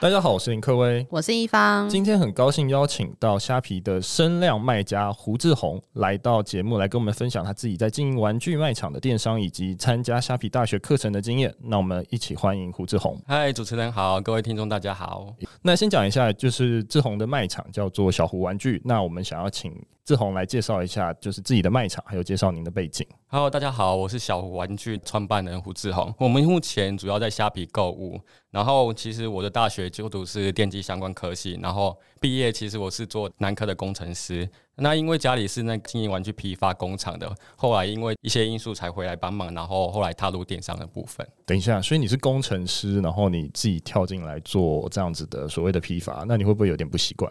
[0.00, 1.86] 大家好，我是林克威，我是一方。
[1.86, 11.54] 今天很高兴邀请到虾皮的声量卖家胡志宏来到节目，来跟我们分享他自己在经营玩具卖场的电商以及参加虾皮大学课程的经验。
[11.62, 13.20] 那我们一起欢迎胡志宏。
[13.26, 15.34] 嗨，主持人好，各位听众大家好。
[15.60, 18.80] 那先讲一下，就是志宏的卖场叫做小胡玩具。
[18.86, 19.70] 那我们想要请
[20.10, 23.06] 志宏来介绍一下，就是自己的卖场，还有介绍您的背景。
[23.28, 26.12] Hello，大家好，我是小玩具创办人胡志宏。
[26.18, 34.46] 我们目前主要在虾皮购物，然后其实我的大学就读是电机相关科系，然后毕业其实我是做南科的工程师。
[34.76, 41.26] 那因为家里是那经营玩具批发工厂的，后来因为一些因素才回来帮忙，然后后来踏入电商的部分。
[41.46, 47.30] 等一下，所以你是工程师，然后你自己跳进来做这样子的所谓的批发，那你会不会有点不习惯？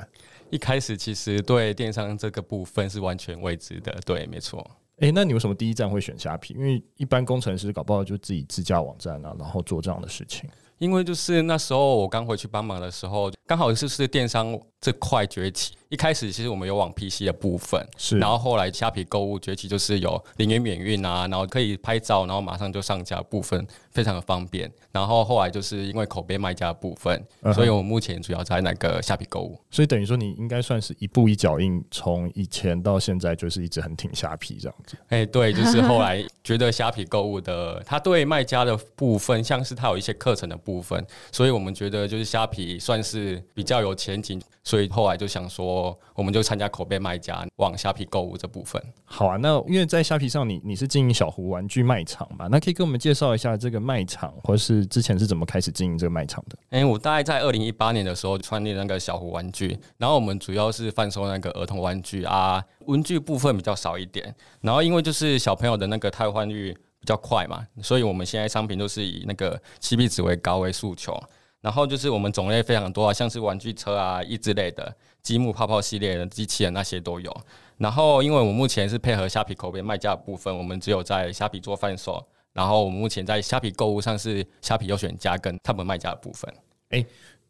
[0.50, 4.60] 一开始其实对电商这个部分是完全未知的，对，没错。
[4.98, 6.54] 诶、欸，那你为什么第一站会选虾皮？
[6.56, 10.50] 因为一般工程师搞不好就自己自架网站啊，然后做这样的事情。
[10.80, 15.76] 因为就是那时候我刚回去帮忙的时候，刚好就是电商这块崛起。
[15.90, 24.72] 一开始其实我们有往 PC 的部分，是，然后后来虾皮购物崛起，就是有零元免运啊，然后可以拍照，然后马上就上架部分，非常的方便。
[24.92, 29.60] 然后后来就是因为口碑卖家的部分，嗯、所以我目前主要在那个虾皮购物。
[29.72, 34.96] 所以等于说你应该算是一步一脚印，从以前到现在就是一直很挺虾皮这样子。
[35.08, 45.79] 哎，对，就是后来觉得虾皮购物的，它对卖家的部分，像是它有一些课程的部分，所以我们觉得就是虾皮算是比较有前景，所以后来就想说，
[46.16, 48.82] 我们就参加口碑卖家往虾皮购物这部分。
[49.06, 52.48] 好啊，那因为在虾皮上你，你你是经营小胡玩具卖场嘛？
[52.50, 56.58] 那可以跟我们介绍一下这个卖场，或是之前是怎么开始经营这个卖场的？
[56.70, 64.34] 哎、欸，我大概在二零一八年的时候创立那个小胡玩具，然后我们主要是贩售那个儿童玩具啊，文具部分比较少一点。
[64.62, 71.18] 然后因为就是小朋友的那个汰换率比较快嘛，所以我们现在商品都是以那个 CP 值为高为诉求。
[71.62, 77.36] 然后就是我们种类非常多啊，像是玩具车啊、益智类的、积木泡泡系列的机器人那些都有。
[77.78, 82.26] 然后因为我目前是配合虾皮口碑卖家的部分，我们只有在虾皮做贩售。
[82.52, 86.52] 然后我目前在虾皮购物上是虾皮优选家跟他们卖家的部分。
[86.90, 87.06] 诶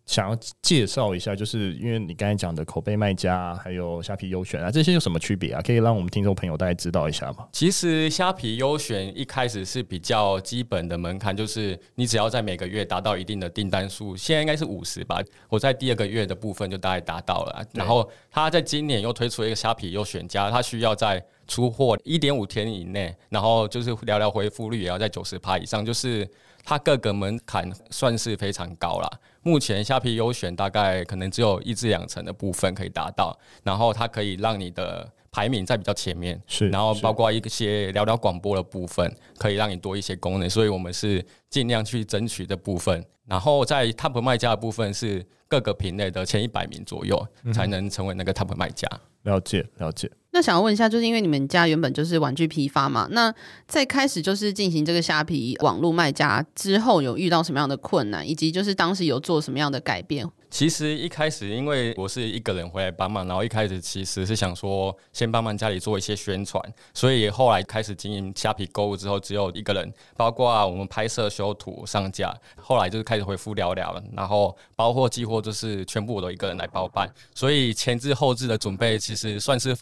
[0.10, 5.62] 想要介绍一下，就是因为你刚才讲的口碑卖家，还有虾皮优选啊，这些有什么区别啊？
[5.62, 7.48] 可以让我们听众朋友大概知道一下吗？
[7.52, 15.22] 其实虾皮优选一开始是比较基本的门槛，就是你只要在每个月达到一定的订单数，现在应该是五十吧。
[15.48, 17.64] 我在第二个月的部分就大概达到了。
[17.76, 26.28] 然后他在今年又推出一个虾皮优选家，他需要在出货一点五天以内，然后就是聊聊回复率也要在九十趴以上，就是。
[26.62, 29.10] 它各个门槛算是非常高了。
[29.42, 43.06] 目前虾皮优选大概可能只有一至两成的部分可以达到，然后它可以让你的排名在比较前面，是，然后包括一些聊聊广播的部分，可以让你多一些功能，所以我们是尽量去争取的部分。
[43.26, 48.88] 然后在 Top 卖家的部分是各个品类的前一百名左右才能成为那个 Top 卖家。
[49.22, 50.10] 了解，了解。
[50.32, 53.34] 那想要问一下，就是因为你们家原本就是玩具批发嘛，那
[53.68, 60.28] 在开始就是进行这个虾皮网络卖家之后，有遇到什么样的困难，以及就是当时有做什么样的改变？
[60.52, 66.64] 其实一开始，因为我是一个人回来帮忙，然后一开始其实是想说先帮忙家里做一些宣传，
[66.94, 79.76] 所以后来开始经营虾皮购物之后，只有一个人，包括我们拍摄、修图、上架，后来就是开始回复聊聊了，然后包括、寄货就是全部我都一个人来包办，所以前置后置的准备其实算是。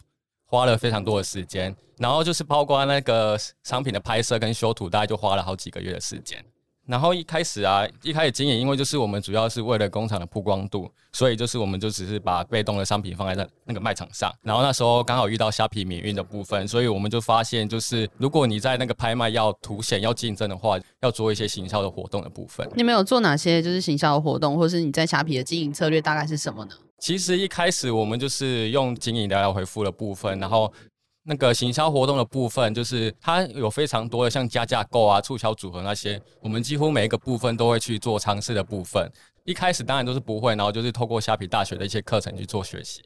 [0.50, 6.42] 花了非常多的时间，然后就是包括那个商品的拍摄跟修图，大概就花了好几个月的时间。
[6.88, 14.34] 然后一开始啊，一开始经营，因为就是我们主要是为了工厂的曝光度，所以就是我们就只是把被动的商品放在那那个卖场上。
[14.42, 22.66] 然后那时候刚好遇到虾皮免运的部分，所以我们就发现，就是如果你在那个拍卖要凸显要竞争的话，要做一些行销的活动的部分。
[22.74, 26.70] 你们有做哪些就是行销的活动，或是你在虾皮的经营策略大概是什么呢？
[26.98, 30.72] 其实一开始我们就是用经营聊聊回复的部分，然后
[31.24, 39.10] 那个行销活动的部分，就是它有非常多的像加价购啊、促销组合那些，我们几乎每一个部分都会去做尝试的部分。
[39.44, 43.02] 一开始当然都是不会，然后就是透过虾皮大学的一些课程去做学习。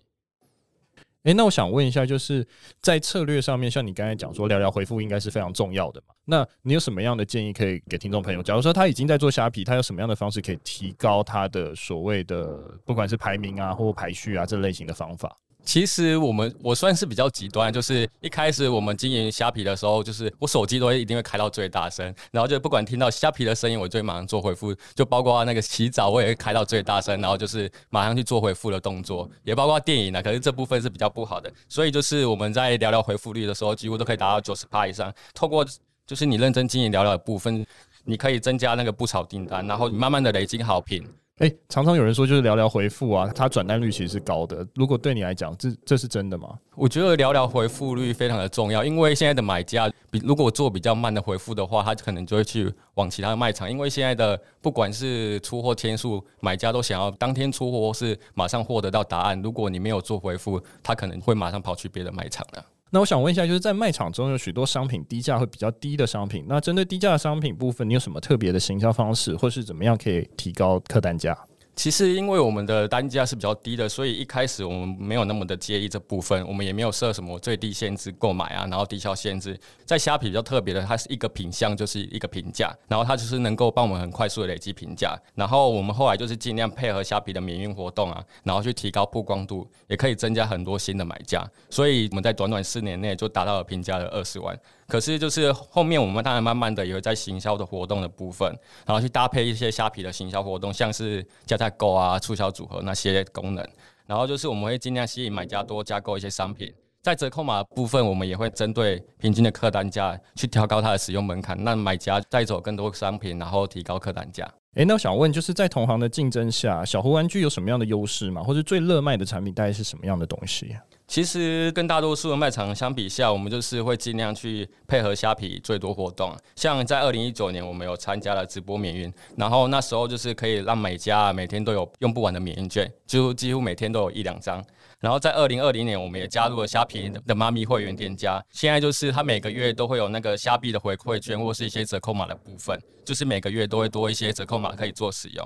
[1.24, 2.44] 哎、欸，那我想问一下，就是
[2.80, 6.12] 在策略上面，像你刚才讲说聊聊回复应该是非常重要的嘛？
[6.24, 8.42] 那你有什么样的建议可以给听众朋友？
[8.42, 15.36] 假如说他已经在做虾皮，他有什么样的方式可以提高他的所谓的不管是排名啊或排序啊这类型的方法？
[15.64, 30.22] 其实我们我算是比较极端，就是一开始我们经营虾皮的时候，就是我手机都会一定会开到最大声，然后就不管听到虾皮的声音，我就会马上做回复，就包括那个洗澡我也会开到最大声，然后就是马上去做回复的动作，也包括电影呢。
[30.22, 35.12] 可是这部分是比较不好的，所以就是我们在聊聊回复率的时候，几乎都可以达到九十趴以上。
[35.32, 35.64] 透过
[36.06, 37.64] 就是你认真经营聊聊的部分，
[38.04, 41.06] 你可以增加那个不少订单，然后你慢慢的累积好评。
[41.38, 44.64] 哎、常常有人说就是聊聊回复啊，它转单率其实是高的。
[44.76, 46.56] 如果对你来讲，这这是真的吗？
[46.76, 53.68] 我觉得聊聊回复率非常的重要，因为现在的买家比如果做比较慢的回复的话，他可能就会去往其他的卖场。
[53.68, 59.40] 因为现在的不管是出货天数，买家都想要当天出货，或是马上获得到答案。
[59.42, 62.64] 如果你没有做回复，他可能会马上跑去别的卖场了。
[62.94, 71.34] 那我想问一下，就是在卖场中有许多商品低价会比较低的商品，那针对低价的商品部分，你有什么特别的行销方式，或是怎么样可以提高客单价？
[71.74, 79.58] 其实，因为我们的单价是比较低的，所以一开始我们没有那么的介意这部分，我们也没有设什么最低限制购买啊，然后低消限制。
[79.84, 85.18] 在虾皮比较特别的，它是一个品相就是一个评价，然后它就是能够帮我们很快速的累积评价。
[85.34, 91.42] 然后我们后来就是尽量配合虾皮的免运活动啊，然后去提高曝光度，也可以增加很多新的买家。
[91.70, 94.56] 所以我们在短短四年内就达到了评价的二十万。
[94.92, 98.46] 可是，就是后面我们当然慢慢的也会在行销的活动的部分，
[98.84, 103.66] 然后去搭配一些虾皮的行销活动，像是加价购啊、促销组合那些功能。
[104.04, 114.46] 然后就是我们会尽量吸引买家多加购一些商品，在折扣码部分，我们也会针对平均的客单价去调高它的使用门槛，让买家带走更多商品，然后提高客单价。
[114.76, 118.42] 诶，那我想问，就是在同行的竞争下，小胡玩具有什么样的优势吗？
[118.42, 120.74] 或者最热卖的产品大概是什么样的东西？
[121.06, 126.34] 其实跟大多数的卖场相比下，我们就是会尽量去配合虾皮最多活动。
[126.56, 134.64] 像在二零一九年，我们有参加了直播免运，然后那时候就是可以让每家每天都有用不完的免运券，就几乎每天都有一两张。
[135.02, 145.44] 然后在二零二零年，我们也加入了虾皮的妈咪会员店家，现在就是它每个月都会有那个虾币的回馈券或是一些折扣码的部分，就是每个月都会多一些折扣码可以做使用。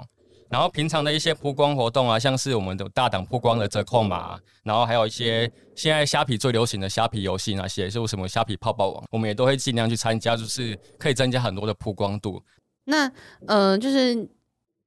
[0.51, 12.41] 然后平常的一些曝光活动啊，像是我们的大档曝光的折扣码，然后还有一些现在虾皮最流行的虾皮游戏那些，就什么虾皮泡泡网，我们也都会尽量去参加，就是可以增加很多的曝光度。
[12.85, 13.11] 那
[13.49, 14.15] 呃，就是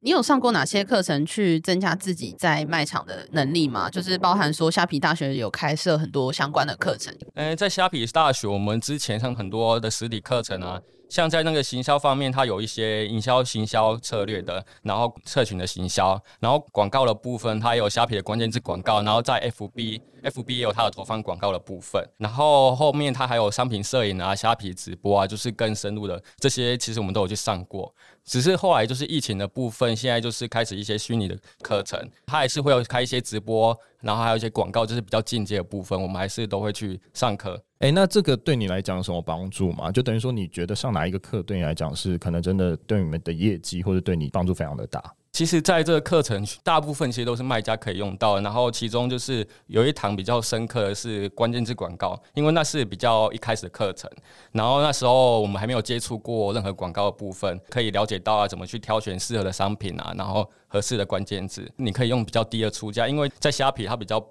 [0.01, 3.89] 你有上过哪些课程去增加自己在卖场的能力吗？
[3.89, 7.13] 就是包含说虾皮大学有开设很多相关的课程。
[7.35, 10.79] 嗯，在虾皮大学，我们之前上很多的实体课程啊。
[11.09, 27.91] 像在那个行销方面，它有一些营销行销策略的，然后社群的行销，然后广告的部分，它有虾皮的关键字广告，然后在 FB，FB 也有它的投放广告的部分，然后后面它还有商品摄影啊、虾皮直播啊，就是更深入的这些，其实我们都有去上过。
[28.29, 37.59] 只是后来就是疫情的部分，现在就是开始一些虚拟的课程，它还是会有开一些直播，然后还有一些广告，就是比较进阶的部分，我们还是都会去上课。
[37.79, 39.91] 诶、那这个对你来讲有什么帮助吗？
[39.91, 45.03] 就等于说，你觉得上哪一个课对你来讲是可能真的对你们的业绩或者对你帮助非常的大？
[45.39, 48.41] 其实，在这个课程，大部分其实都是卖家可以用到。
[48.41, 54.11] 然后，其中就是有一堂比较深刻的是关键字广告，因为那是比较一开始的课程。
[54.51, 64.21] 然后那时候我们还没有接触过任何广告的部分，可以了解到啊怎么去挑选适合的商品啊，然后合适的关键字，你可以用比较低的出价，因为在虾皮它比较。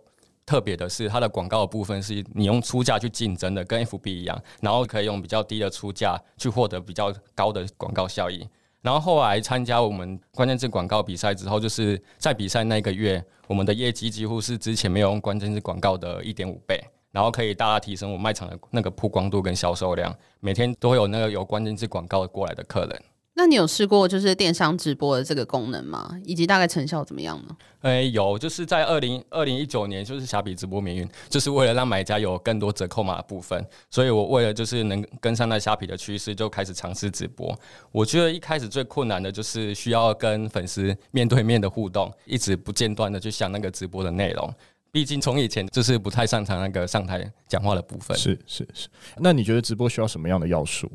[0.44, 8.46] 特别的是，它的广告的部分是你用出价去竞争的，跟 FB 一样，然后可以用比较低的出价去获得比较高的广告效益。
[8.80, 23.02] 然后后来参加我们关键字广告比赛之后，就是在比赛那个月，我们的业绩几乎是之前没有用关键字广告的一点五倍，然后可以大大提升我卖场的那个曝光度跟销售量，每天都会有那个有关键字广告过来的客人。
[23.38, 26.10] 那你有试过就是电商直播的这个功能吗？
[26.24, 27.56] 以及大概成效怎么样呢？
[27.82, 37.56] 诶、欸，有，就是在二零二零一九年，就是虾皮直播免运，就是为了让买家有更多折扣码的部分，所以我为了就是能跟上那虾皮的趋势，就开始尝试直播。
[37.92, 44.52] 我觉得一开始最困难的就是需要跟粉丝面对面的互动，一直不间断的去想那个直播的内容。
[44.90, 48.16] 毕竟从以前就是不太擅长那个上台讲话的部分。
[48.18, 48.88] 是是是。
[49.18, 50.90] 那你觉得直播需要什么样的要素？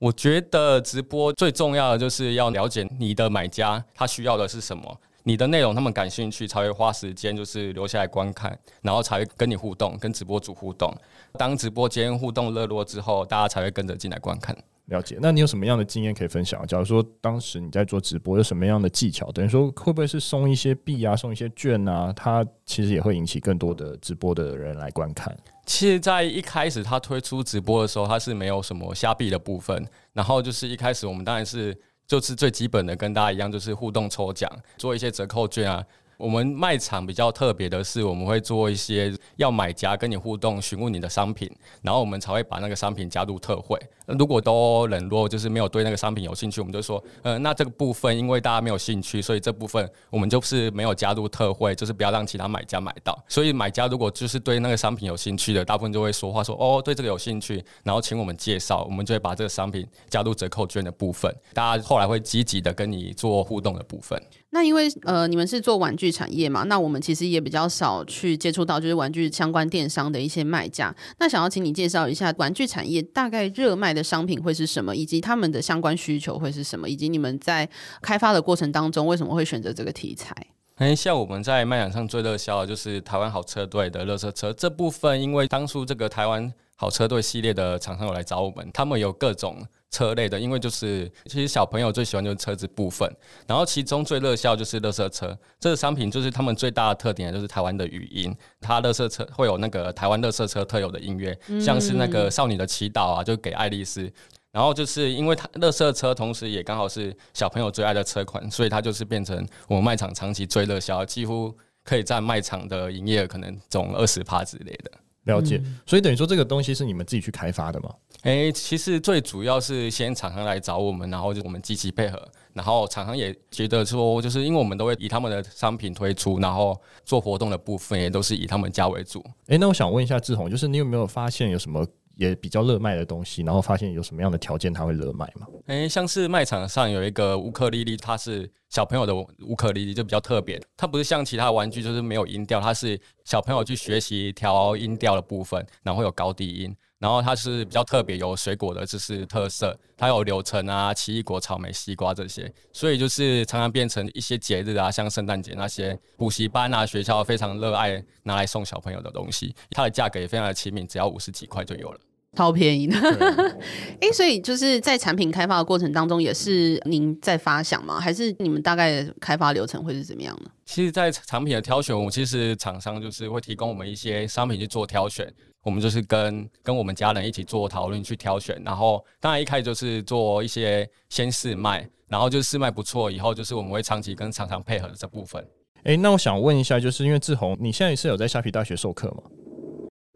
[0.00, 10.90] 我觉得直播最重要的就是要了解你的买家他需要的是什么，你的内容他们感兴趣才会花时间就是留下来观看，然后才会跟你互动，跟直播主互动。
[11.34, 14.56] 当直播间互动热络之后，大家才会跟着进来观看。
[14.90, 16.66] 了解，那你有什么样的经验可以分享？
[16.66, 19.30] 假如说当时你在做直播，有什么样的技巧？
[19.30, 22.12] 等于说会不会是送一些币啊，送一些券啊？
[22.14, 25.34] 它其实也会引起更多的直播的人来观看。
[25.64, 29.86] 其实，在一开始他推出直播的时候，他是没有什么虾币的部分。
[30.12, 31.72] 然后就是一开始我们当然是
[32.08, 35.84] 就是最基本的，跟大家一样，就是互动抽奖，做一些折扣券啊。
[36.20, 41.50] 我们卖场比较特别的是，我们会做一些要买家跟你互动，询问你的商品，
[41.82, 43.78] 然后我们才会把那个商品加入特惠。
[44.06, 53.16] 如果都冷落，就是没有对那个商品有兴趣，我们就说，呃，那这个部分因为大家没有兴趣，所以这部分我们就是没有加入特惠，就是不要让其他买家买到。
[53.28, 61.34] 所以买家如果就是对那个商品有兴趣的，大部分就会说话说，哦，对这个有兴趣，然后请我们介绍，我们就会把这个商品加入折扣券的部分。
[61.54, 64.20] 大家后来会积极的跟你做互动的部分。
[64.52, 70.94] 那因为呃，你们是做玩具产业嘛，那我们其实也比较少去接触到就是玩具相关电商的一些卖家。
[71.18, 77.68] 那想要请你介绍一下玩具产业大概热卖的商品会是什么，以及他们的相关需求会是什么，以及你们在
[78.02, 80.34] 开发的过程当中为什么会选择这个题材？
[80.76, 89.64] 哎，像我们在卖场上最热销的就是台湾好车队的热车车这部分，因为当初这个台湾好车队系列的厂商有来找我们，他们有各种。
[89.90, 93.10] 车类的，因为就是其实小朋友最喜欢就是车子部分，
[93.46, 95.36] 然后其中最热销就是乐色车。
[95.58, 104.10] 这个商品，就是他们最大的特点就是台湾的语音，它乐色车会有那个台湾乐色车特有的音乐，像是那个少女的祈祷啊，就给爱丽丝，
[104.52, 114.92] 然后就是因为它乐色车同时也刚好是小朋友最爱的车款，所以它就是变成我们卖场长期最热销，几乎可以占卖场的营业额可能总二十趴之类的。
[115.24, 117.90] 了解，所以等于说这个东西是你们自己去开发的吗？
[118.22, 122.20] 诶、欸，其实最主要是先厂商来找我们，然后就我们积极配合，
[122.54, 129.20] 然后厂商也觉得说，就是因为我们都会以他们的商品推出，然后做活动的部分也都是以他们家为主。
[129.46, 131.86] 诶、欸，那我想问一下志宏，就是你有没有发现有什么？
[132.16, 135.46] 也比较热卖的东西，然后发现有什么样的条件它会热卖吗？
[135.66, 140.60] 诶、像是卖场上有一个乌克丽丽，它是小朋友的乌克丽丽，就比较特别。
[140.76, 146.76] 它不是像其他玩具，就是没有音调，它是小朋友去学习调音调的部分，然后有高低音。
[147.00, 149.76] 然后它是比较特别，有水果的，就是特色。
[149.96, 159.52] 它有柳橙啊、奇异果、草莓、西瓜这些，所以就是常常变成一些节日啊，像圣诞节那些补习班啊、学校非常热爱拿来送小朋友的东西。
[159.70, 161.98] 它的价格也非常的亲民，只要五十几块就有了。
[162.36, 167.98] 超便宜的，哎、 欸，所以就是在产品开发的过程当中，也是您在发想吗？
[167.98, 170.48] 还是你们大概的开发流程会是怎么样呢？
[170.64, 175.28] 其实，在产品的挑选，我们其实厂商就是会提供我们一些商品去做挑选，
[175.62, 185.42] 我们就是跟跟我们家人一起做讨论去挑选，然后当然一开始就是做一些先试卖，然后就试卖不错以后，就是我们会长期跟厂商配合的这部分。
[185.82, 189.22] 哎、欸，那我想问一下，就是因为志宏，你现在是有在虾皮大学授课吗？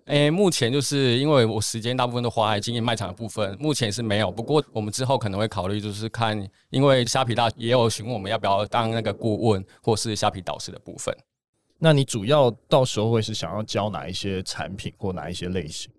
[0.07, 4.31] 诶、欸，目前就是因为我时间大部分都花在经营卖场的部分，目前是没有。
[4.31, 11.15] 不过我们之后可能会考虑，就是看，因为虾皮大也有询问我们要不要当那个顾问或是虾皮导师的部分。
[11.85, 15.93] 那你主要到时候会是想要教哪一些产品或哪一些类型？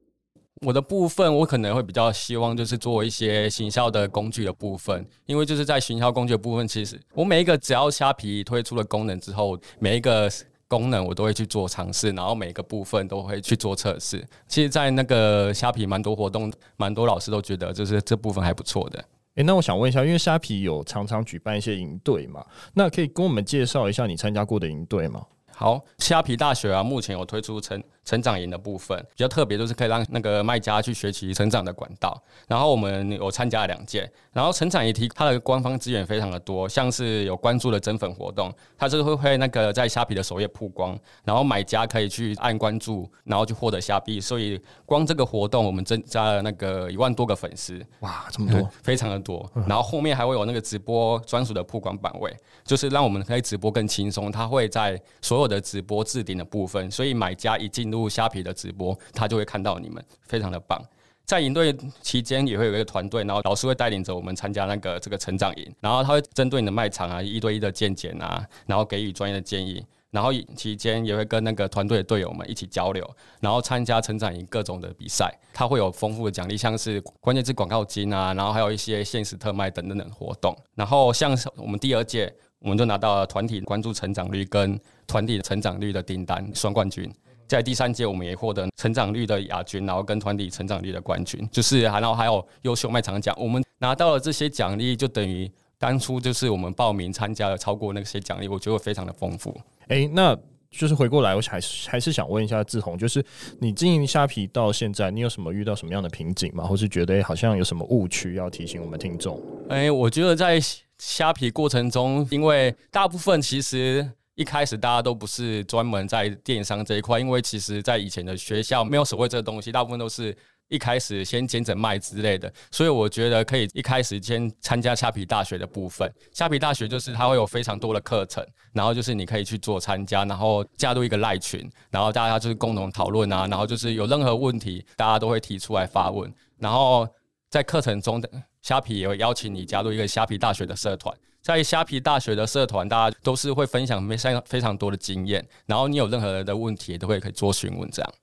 [0.62, 10.27] 我的部分我可能会比较希望就是做一些行销的工具的部分，因为就是在行销工具的部分，其实我每一个只要虾皮推出了功能之后，每一个。
[10.68, 14.27] 功能我都会去做尝试，然后每个部分都会去做测试。
[14.48, 18.98] 其实，在那个虾皮蛮多活动，蛮多老师都觉得就是这部分还不错的。
[19.36, 25.24] 诶，那我想问一下，因为虾皮有常常举办一些营队嘛，那可以跟我们介绍一下你参加过的营队吗？
[25.58, 32.22] 好，虾皮大学啊，目前有推出成成长营的部分，比较特别，就是可以让那个卖家去学习成长的管道。
[32.48, 44.22] 然后我们有参加了两届，然后成长营提它的官方资源非常的多，像是有关注的增粉活动，它就是会会那个在虾皮的首页曝光，然后买家可以去按关注，然后去获得虾币。
[44.22, 49.50] 所以光这个活动，我们增加了那个一万多个粉丝，哇，这么多，非常的多。
[49.68, 52.32] 然后后面还会有那个直播专属的曝光版位，
[52.64, 54.32] 就是让我们可以直播更轻松。
[54.32, 60.82] 它会在所有的直播置顶的部分，所以买家一进入录虾皮的直播，他就会看到你们，非常的棒。
[61.25, 69.84] 在营队期间也会有一个团队，然后老师会带领着我们参加那个这个成长营，然后他会针对你的卖场啊一对一的见解啊，然后给予专业的建议。
[70.12, 73.06] 然后期间也会跟那个团队的队友们一起交流，
[73.42, 80.56] 然后参加成长营各种的比赛，他会有丰富的奖励，像是关键字广告金啊，然后还有一些限时特卖等等等活动。
[80.75, 82.34] 然后像我们第二届。
[82.60, 87.08] 我们就拿到了团体关注成长率跟团体成长率的订单双冠军，
[87.48, 93.36] 在第三届我们也获得成长率的亚军，然后跟团体成长率的冠军，就是然后还有优秀卖场奖。
[93.40, 99.56] 我们拿到了这些奖励，就等于当初就是我们报名参加了超过那些奖励，我觉得非常的丰富。
[99.88, 100.38] 诶，那
[100.72, 103.24] 就是回过来，我还是还是想问一下志宏，就是
[103.60, 106.64] 你经营虾皮到现在，你有什么遇到什么样的瓶颈吗？
[106.66, 109.42] 或是觉得好像有什么误区要提醒我们听众？
[109.70, 110.60] 诶，我觉得在。
[110.98, 120.36] 虾皮过程中，因为大部分其实一开始大家都不是专门在电商这一块，因为其实在以前的学校没有所谓这个东西，大部分都是
[120.68, 126.12] 一开始先兼着卖之类的，所以我觉得可以一开始先参加虾皮大学的部分。
[126.34, 136.34] 虾皮大学就是它会有非常多的课程，然后就是你可以去做参加，然后加入一个赖群，然后大家就是共同讨论啊，然后就是有任何问题，大家都会提出来发问。
[136.58, 137.08] 然后
[137.50, 138.30] 在课程中的
[138.62, 141.15] 虾皮也会邀请你加入一个虾皮大学的社团，
[141.46, 148.14] 在虾皮大学的社团，大家都是会分享非常非常多的经验，然后你有任何的问题，都会可以做询问这样。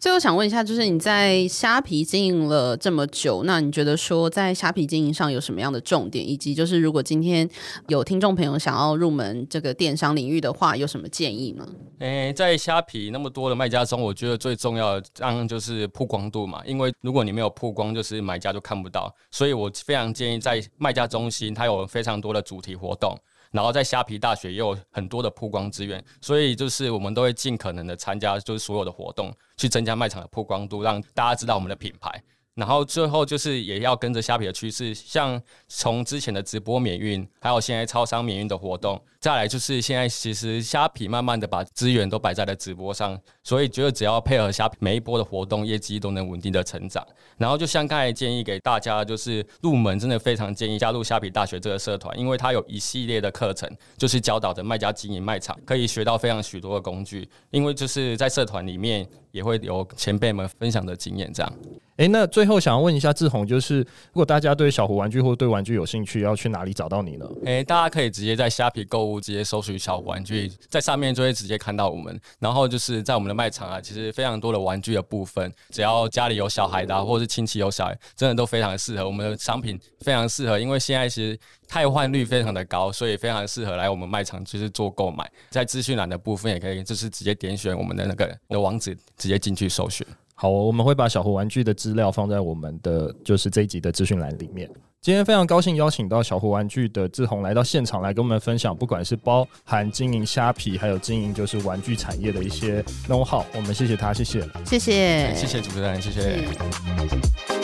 [0.00, 6.26] 最后想问一下，就是你在虾皮经营了这么久，那你觉得说在虾皮经营上有什么样的重点？
[6.26, 7.48] 以及就是如果今天
[7.88, 11.68] 有听众朋友想要入门这个电商领域的话，有什么建议呢？
[11.98, 19.12] 诶、在虾皮那么多的卖家中，我觉得最重要的当然就是曝光度嘛，因为如果你没有曝光，就是买家就看不到。
[19.32, 23.18] 所以我非常建议在卖家中心，它有非常多的主题活动。
[23.50, 32.22] 然后在虾皮大学也有很多的曝光资源，所以就是我们都会尽可能的参加，就是所有的活动，去增加卖场的曝光度，让大家知道我们的品牌。
[32.58, 47.06] 然后最后就是也要跟着虾皮的趋势，像从之前的直播免运，还有现在超商免运的活动，再来就是现在其实虾皮慢慢的把资源都摆在了直播上，所以觉得只要配合虾皮每一波的活动，业绩都能稳定的成长。
[47.36, 57.28] 然后就像刚才建议给大家，就是入门真的非常建议加入虾皮大学这个社团，因为它有一系列的课程，就是教导着卖家经营卖场，可以学到非常许多的工具。
[57.50, 61.52] 因为就是在社团里面也会有前辈们分享的经验，这样。
[61.96, 67.26] 哎，那最后想要问一下志宏，就是如果大家对小胡玩具或对玩具有兴趣，要去哪里找到你呢？
[67.44, 72.20] 哎，大家可以直接在虾皮购物，直接搜寻小胡玩具，在上面就会直接看到我们。
[72.38, 79.04] 然后就是在我们的卖场啊，其实非常多的玩具的部分，只要家里有小孩的啊，或者是亲戚有小孩，真的都非常的适合。
[79.04, 85.28] 我们的商品非常适合，因为现在其实汰换率非常的高，所以非常适合来我们卖场就是做购买。
[85.50, 88.96] 在资讯栏的部分也可以，就是直接点选我们的那个的网址，
[89.28, 90.06] 直接进去搜寻。
[90.34, 94.66] 好，我们会把小胡玩具的资料放在我们的就是这一集的资讯栏里面。
[95.02, 103.44] 今天非常高兴邀请到小胡玩具的志宏来到现场来跟我们分享，不管是包含经营虾皮，还有经营就是玩具产业的一些 know how。
[103.54, 107.57] 我们谢谢他，谢谢，谢谢，谢谢主持人，谢谢。